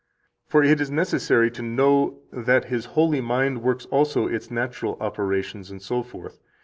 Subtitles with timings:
[0.47, 5.71] For it is necessary to know that His holy mind works also its natural operations,
[5.71, 6.31] etc.